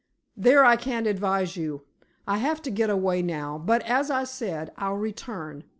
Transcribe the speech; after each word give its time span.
"There 0.35 0.65
I 0.65 0.77
can't 0.77 1.05
advise 1.05 1.55
you. 1.55 1.83
I 2.25 2.37
have 2.39 2.59
to 2.63 2.71
get 2.71 2.89
away 2.89 3.21
now, 3.21 3.59
but, 3.59 3.83
as 3.83 4.09
I 4.09 4.23
said, 4.23 4.71
I'll 4.75 4.95
return. 4.97 5.63